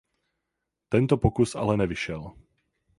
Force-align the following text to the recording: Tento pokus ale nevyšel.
Tento 0.91 1.17
pokus 1.17 1.55
ale 1.55 1.77
nevyšel. 1.77 2.23